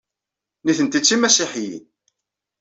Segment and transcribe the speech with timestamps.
[0.63, 1.83] Nitenti d timasiḥiyin.